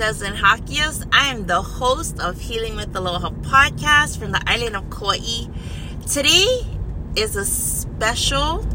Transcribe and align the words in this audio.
Desmond 0.00 0.38
Hakios. 0.38 1.06
I 1.12 1.26
am 1.26 1.44
the 1.44 1.60
host 1.60 2.20
of 2.20 2.40
Healing 2.40 2.74
with 2.74 2.96
Aloha 2.96 3.28
podcast 3.42 4.18
from 4.18 4.32
the 4.32 4.40
island 4.46 4.74
of 4.74 4.88
Kauai. 4.88 5.44
Today 6.10 6.46
is 7.16 7.36
a 7.36 7.44
special. 7.44 8.66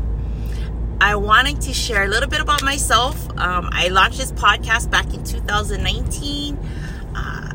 I 1.01 1.15
wanted 1.15 1.61
to 1.61 1.73
share 1.73 2.03
a 2.03 2.07
little 2.07 2.29
bit 2.29 2.41
about 2.41 2.61
myself. 2.61 3.27
Um, 3.39 3.69
I 3.71 3.87
launched 3.87 4.19
this 4.19 4.33
podcast 4.33 4.91
back 4.91 5.15
in 5.15 5.23
2019, 5.23 6.59
uh, 7.15 7.53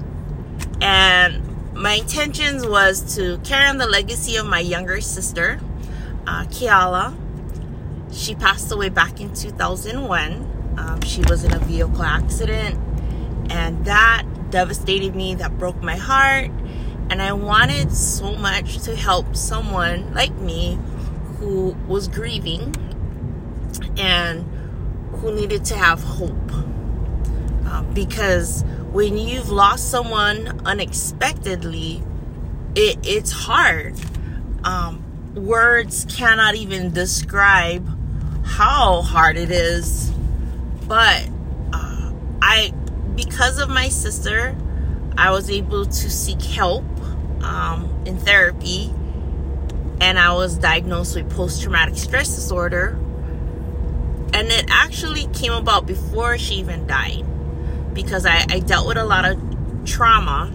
and 0.81 1.73
my 1.73 1.93
intentions 1.93 2.67
was 2.67 3.15
to 3.15 3.39
carry 3.45 3.69
on 3.69 3.79
the 3.79 3.87
legacy 3.87 4.35
of 4.35 4.47
my 4.47 4.59
younger 4.59 5.01
sister, 5.01 5.61
uh, 6.27 6.43
Kiala. 6.47 7.17
She 8.13 8.35
passed 8.35 8.73
away 8.73 8.89
back 8.89 9.21
in 9.21 9.33
2001. 9.33 10.75
Um, 10.77 11.01
she 11.03 11.21
was 11.29 11.45
in 11.45 11.53
a 11.53 11.61
vehicle 11.61 12.03
accident, 12.03 12.77
and 13.51 13.85
that 13.85 14.25
devastated 14.51 15.15
me. 15.15 15.35
That 15.35 15.59
broke 15.59 15.83
my 15.83 15.97
heart. 15.97 16.51
And 17.11 17.21
I 17.21 17.33
wanted 17.33 17.93
so 17.93 18.37
much 18.37 18.79
to 18.83 18.95
help 18.95 19.35
someone 19.35 20.15
like 20.15 20.33
me 20.37 20.79
who 21.39 21.77
was 21.89 22.07
grieving 22.07 22.75
and 23.97 24.45
who 25.17 25.35
needed 25.35 25.65
to 25.67 25.77
have 25.77 26.03
hope. 26.03 26.53
Uh, 27.67 27.83
because 27.93 28.63
when 28.93 29.19
you've 29.19 29.51
lost 29.51 29.91
someone 29.91 30.61
unexpectedly, 30.65 32.03
it, 32.77 32.99
it's 33.03 33.33
hard. 33.33 33.95
Um, 34.63 35.05
words 35.35 36.07
cannot 36.09 36.55
even 36.55 36.93
describe 36.93 37.89
how 38.45 39.03
hard 39.03 39.37
it 39.37 39.51
is 39.51 40.11
but 40.91 41.29
uh, 41.73 42.13
I, 42.43 42.75
because 43.25 43.59
of 43.59 43.69
my 43.69 43.89
sister, 43.89 44.57
I 45.19 45.31
was 45.31 45.51
able 45.51 45.85
to 45.85 46.11
seek 46.11 46.41
help 46.41 46.85
um, 47.43 48.03
in 48.07 48.17
therapy, 48.17 48.91
and 50.01 50.19
I 50.19 50.33
was 50.33 50.57
diagnosed 50.57 51.17
with 51.17 51.31
post 51.31 51.63
traumatic 51.63 51.97
stress 51.97 52.35
disorder. 52.35 52.99
And 54.33 54.49
it 54.49 54.67
actually 54.71 55.27
came 55.35 55.53
about 55.53 55.87
before 55.87 56.39
she 56.39 56.55
even 56.57 56.87
died 56.87 57.27
because 57.93 58.25
I, 58.25 58.47
I 58.49 58.61
dealt 58.61 58.87
with 58.87 58.97
a 58.97 59.05
lot 59.05 59.27
of 59.27 59.39
trauma. 59.85 60.47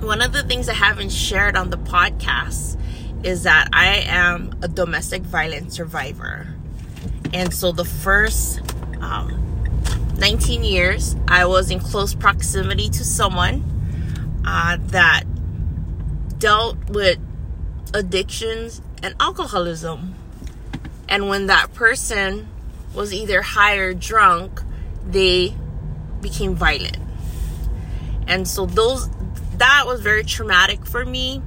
One 0.00 0.22
of 0.22 0.32
the 0.32 0.44
things 0.44 0.68
I 0.70 0.74
haven't 0.74 1.12
shared 1.12 1.54
on 1.56 1.68
the 1.68 1.76
podcast 1.76 2.80
is 3.24 3.42
that 3.42 3.68
I 3.74 4.04
am 4.06 4.54
a 4.62 4.68
domestic 4.68 5.22
violence 5.22 5.74
survivor. 5.74 6.46
And 7.34 7.52
so 7.52 7.72
the 7.72 7.84
first 7.84 8.60
um, 9.00 9.47
19 10.18 10.64
years, 10.64 11.14
I 11.28 11.46
was 11.46 11.70
in 11.70 11.78
close 11.78 12.14
proximity 12.14 12.88
to 12.88 13.04
someone 13.04 13.62
uh, 14.44 14.78
that 14.88 15.24
dealt 16.38 16.76
with 16.90 17.18
addictions 17.94 18.82
and 19.02 19.14
alcoholism. 19.20 20.14
And 21.08 21.28
when 21.28 21.46
that 21.46 21.72
person 21.72 22.48
was 22.94 23.14
either 23.14 23.42
high 23.42 23.76
or 23.76 23.94
drunk, 23.94 24.60
they 25.06 25.54
became 26.20 26.54
violent. 26.54 26.98
And 28.26 28.46
so 28.46 28.66
those 28.66 29.08
that 29.58 29.84
was 29.86 30.00
very 30.00 30.24
traumatic 30.24 30.86
for 30.86 31.04
me. 31.04 31.42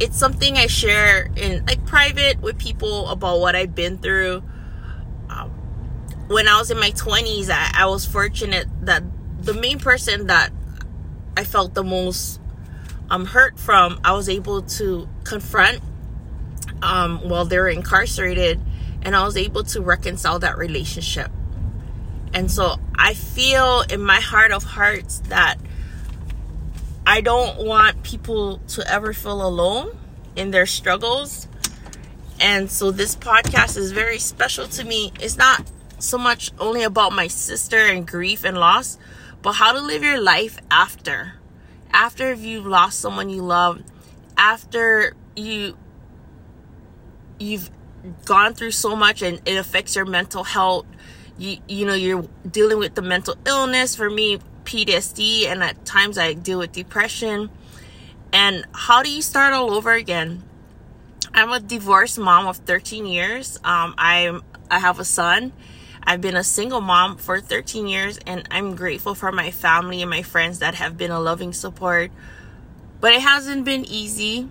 It's 0.00 0.18
something 0.18 0.56
I 0.56 0.66
share 0.66 1.30
in 1.36 1.64
like 1.66 1.86
private 1.86 2.40
with 2.40 2.58
people 2.58 3.08
about 3.08 3.40
what 3.40 3.54
I've 3.54 3.74
been 3.74 3.98
through 3.98 4.42
when 6.28 6.48
I 6.48 6.58
was 6.58 6.70
in 6.70 6.78
my 6.78 6.90
20s, 6.90 7.50
I, 7.50 7.82
I 7.82 7.86
was 7.86 8.06
fortunate 8.06 8.66
that 8.82 9.02
the 9.40 9.54
main 9.54 9.78
person 9.78 10.26
that 10.28 10.50
I 11.36 11.44
felt 11.44 11.74
the 11.74 11.84
most 11.84 12.40
um, 13.10 13.26
hurt 13.26 13.58
from, 13.58 14.00
I 14.04 14.12
was 14.12 14.28
able 14.28 14.62
to 14.62 15.08
confront 15.24 15.80
um, 16.82 17.28
while 17.28 17.44
they 17.44 17.58
were 17.58 17.68
incarcerated, 17.68 18.60
and 19.02 19.14
I 19.14 19.24
was 19.24 19.36
able 19.36 19.64
to 19.64 19.82
reconcile 19.82 20.38
that 20.38 20.56
relationship. 20.56 21.30
And 22.32 22.50
so 22.50 22.76
I 22.96 23.14
feel 23.14 23.82
in 23.82 24.02
my 24.02 24.20
heart 24.20 24.50
of 24.50 24.64
hearts 24.64 25.20
that 25.28 25.56
I 27.06 27.20
don't 27.20 27.64
want 27.64 28.02
people 28.02 28.58
to 28.68 28.90
ever 28.90 29.12
feel 29.12 29.46
alone 29.46 29.96
in 30.36 30.50
their 30.50 30.66
struggles. 30.66 31.46
And 32.40 32.70
so 32.70 32.90
this 32.90 33.14
podcast 33.14 33.76
is 33.76 33.92
very 33.92 34.18
special 34.18 34.66
to 34.68 34.84
me. 34.84 35.12
It's 35.20 35.36
not 35.36 35.70
so 35.98 36.18
much 36.18 36.50
only 36.58 36.82
about 36.82 37.12
my 37.12 37.26
sister 37.28 37.78
and 37.78 38.06
grief 38.06 38.44
and 38.44 38.58
loss, 38.58 38.98
but 39.42 39.52
how 39.52 39.72
to 39.72 39.80
live 39.80 40.02
your 40.02 40.20
life 40.20 40.58
after. 40.70 41.34
After 41.92 42.32
if 42.32 42.40
you've 42.40 42.66
lost 42.66 42.98
someone 43.00 43.30
you 43.30 43.42
love, 43.42 43.82
after 44.36 45.14
you 45.36 45.76
you've 47.38 47.70
gone 48.24 48.54
through 48.54 48.70
so 48.70 48.94
much 48.96 49.22
and 49.22 49.40
it 49.44 49.56
affects 49.56 49.96
your 49.96 50.04
mental 50.04 50.44
health. 50.44 50.86
You 51.38 51.58
you 51.68 51.86
know, 51.86 51.94
you're 51.94 52.26
dealing 52.50 52.78
with 52.78 52.94
the 52.94 53.02
mental 53.02 53.36
illness. 53.46 53.96
For 53.96 54.10
me, 54.10 54.38
PTSD 54.64 55.46
and 55.46 55.62
at 55.62 55.84
times 55.84 56.18
I 56.18 56.34
deal 56.34 56.58
with 56.58 56.72
depression. 56.72 57.50
And 58.32 58.64
how 58.72 59.02
do 59.02 59.10
you 59.10 59.22
start 59.22 59.52
all 59.52 59.72
over 59.72 59.92
again? 59.92 60.42
I'm 61.32 61.50
a 61.50 61.60
divorced 61.60 62.18
mom 62.18 62.46
of 62.46 62.58
13 62.58 63.06
years. 63.06 63.58
Um, 63.64 63.94
I'm 63.98 64.42
I 64.70 64.78
have 64.78 64.98
a 64.98 65.04
son 65.04 65.52
I've 66.06 66.20
been 66.20 66.36
a 66.36 66.44
single 66.44 66.82
mom 66.82 67.16
for 67.16 67.40
13 67.40 67.86
years 67.86 68.18
and 68.26 68.46
I'm 68.50 68.76
grateful 68.76 69.14
for 69.14 69.32
my 69.32 69.50
family 69.50 70.02
and 70.02 70.10
my 70.10 70.22
friends 70.22 70.58
that 70.58 70.74
have 70.74 70.98
been 70.98 71.10
a 71.10 71.18
loving 71.18 71.54
support. 71.54 72.10
But 73.00 73.14
it 73.14 73.22
hasn't 73.22 73.64
been 73.64 73.86
easy, 73.86 74.48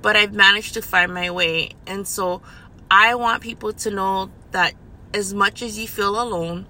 but 0.00 0.16
I've 0.16 0.32
managed 0.32 0.74
to 0.74 0.82
find 0.82 1.12
my 1.12 1.30
way. 1.30 1.70
And 1.86 2.06
so 2.06 2.42
I 2.90 3.16
want 3.16 3.42
people 3.42 3.72
to 3.72 3.90
know 3.90 4.30
that 4.52 4.74
as 5.12 5.34
much 5.34 5.62
as 5.62 5.78
you 5.78 5.88
feel 5.88 6.20
alone, 6.20 6.66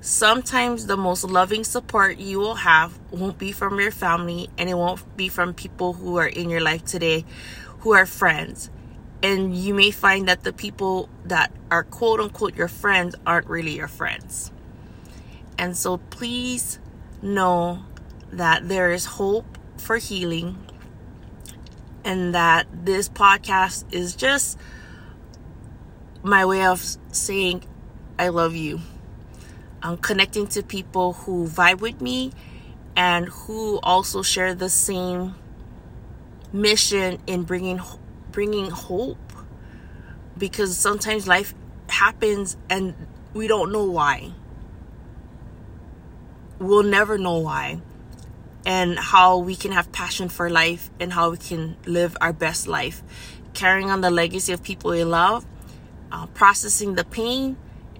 sometimes 0.00 0.86
the 0.86 0.96
most 0.96 1.24
loving 1.24 1.64
support 1.64 2.18
you 2.18 2.38
will 2.38 2.56
have 2.56 2.98
won't 3.10 3.38
be 3.38 3.52
from 3.52 3.78
your 3.78 3.90
family 3.90 4.48
and 4.56 4.70
it 4.70 4.74
won't 4.74 5.16
be 5.16 5.28
from 5.28 5.52
people 5.52 5.94
who 5.94 6.16
are 6.16 6.26
in 6.26 6.48
your 6.48 6.60
life 6.60 6.84
today 6.84 7.24
who 7.80 7.92
are 7.92 8.06
friends 8.06 8.70
and 9.24 9.56
you 9.56 9.72
may 9.72 9.90
find 9.90 10.28
that 10.28 10.44
the 10.44 10.52
people 10.52 11.08
that 11.24 11.50
are 11.70 11.82
quote 11.82 12.20
unquote 12.20 12.54
your 12.54 12.68
friends 12.68 13.16
aren't 13.26 13.46
really 13.46 13.74
your 13.74 13.88
friends. 13.88 14.52
And 15.56 15.74
so 15.74 15.96
please 15.96 16.78
know 17.22 17.82
that 18.30 18.68
there 18.68 18.92
is 18.92 19.06
hope 19.06 19.46
for 19.78 19.96
healing 19.96 20.58
and 22.04 22.34
that 22.34 22.66
this 22.70 23.08
podcast 23.08 23.90
is 23.94 24.14
just 24.14 24.58
my 26.22 26.44
way 26.44 26.66
of 26.66 26.84
saying 27.10 27.64
I 28.18 28.28
love 28.28 28.54
you. 28.54 28.80
I'm 29.82 29.96
connecting 29.96 30.48
to 30.48 30.62
people 30.62 31.14
who 31.14 31.48
vibe 31.48 31.80
with 31.80 32.02
me 32.02 32.32
and 32.94 33.28
who 33.28 33.80
also 33.82 34.20
share 34.20 34.54
the 34.54 34.68
same 34.68 35.34
mission 36.52 37.20
in 37.26 37.44
bringing 37.44 37.78
bringing 38.34 38.68
hope 38.68 39.32
because 40.36 40.76
sometimes 40.76 41.28
life 41.28 41.54
happens 41.88 42.56
and 42.68 42.94
we 43.32 43.46
don't 43.46 43.70
know 43.70 43.84
why. 43.84 44.32
We'll 46.58 46.82
never 46.82 47.16
know 47.16 47.38
why. 47.38 47.80
And 48.66 48.98
how 48.98 49.38
we 49.38 49.54
can 49.54 49.70
have 49.70 49.92
passion 49.92 50.28
for 50.28 50.50
life 50.50 50.90
and 50.98 51.12
how 51.12 51.30
we 51.30 51.36
can 51.36 51.76
live 51.86 52.16
our 52.20 52.32
best 52.32 52.66
life. 52.66 53.02
Carrying 53.52 53.88
on 53.88 54.00
the 54.00 54.10
legacy 54.10 54.52
of 54.52 54.64
people 54.64 54.90
we 54.90 55.04
love, 55.04 55.46
uh, 56.10 56.26
processing 56.26 56.96
the 56.96 57.04
pain, 57.04 57.56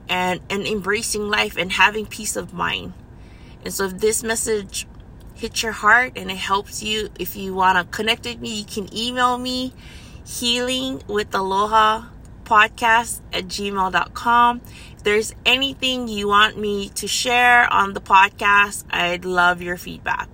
and, 0.08 0.40
and 0.50 0.66
embracing 0.66 1.28
life 1.28 1.56
and 1.56 1.70
having 1.70 2.06
peace 2.06 2.34
of 2.34 2.52
mind. 2.52 2.92
And 3.64 3.72
so, 3.72 3.84
if 3.84 3.98
this 3.98 4.22
message 4.22 4.86
hits 5.34 5.62
your 5.62 5.72
heart 5.72 6.12
and 6.16 6.30
it 6.30 6.36
helps 6.36 6.82
you, 6.82 7.08
if 7.18 7.36
you 7.36 7.54
want 7.54 7.78
to 7.78 7.96
connect 7.96 8.24
with 8.24 8.40
me, 8.40 8.58
you 8.58 8.64
can 8.64 8.94
email 8.94 9.38
me 9.38 9.72
healing 10.24 11.02
with 11.06 11.34
aloha 11.34 12.06
podcast 12.44 13.20
at 13.32 13.44
gmail.com. 13.44 14.60
If 14.96 15.02
there's 15.02 15.34
anything 15.44 16.08
you 16.08 16.28
want 16.28 16.58
me 16.58 16.90
to 16.90 17.08
share 17.08 17.72
on 17.72 17.94
the 17.94 18.00
podcast, 18.00 18.84
I'd 18.90 19.24
love 19.24 19.62
your 19.62 19.76
feedback. 19.76 20.28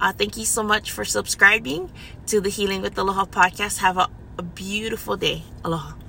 Uh, 0.00 0.12
thank 0.12 0.36
you 0.36 0.44
so 0.44 0.62
much 0.62 0.90
for 0.90 1.04
subscribing 1.04 1.90
to 2.26 2.40
the 2.40 2.50
Healing 2.50 2.82
with 2.82 2.98
Aloha 2.98 3.24
podcast. 3.24 3.78
Have 3.78 3.96
a, 3.96 4.08
a 4.36 4.42
beautiful 4.42 5.16
day. 5.16 5.42
Aloha. 5.64 6.05